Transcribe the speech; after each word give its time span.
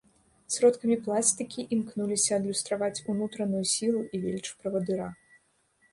Сродкамі 0.53 0.95
пластыкі 1.07 1.65
імкнуліся 1.77 2.31
адлюстраваць 2.39 3.03
унутраную 3.15 3.63
сілу 3.75 4.01
і 4.09 4.23
веліч 4.25 4.45
правадыра. 4.63 5.07